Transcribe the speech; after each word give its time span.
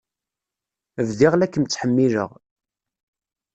Bdiɣ 1.07 1.33
la 1.35 1.47
kem-ttḥemmileɣ. 1.47 2.29